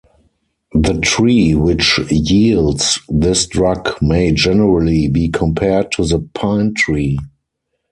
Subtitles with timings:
[0.73, 7.19] The tree which yields this drug may generally be compared to the pine tree.